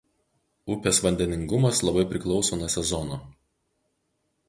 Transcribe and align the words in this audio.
Upės 0.75 0.99
vandeningumas 1.09 1.83
labai 1.89 2.07
priklauso 2.15 2.61
nuo 2.65 2.73
sezono. 2.79 3.25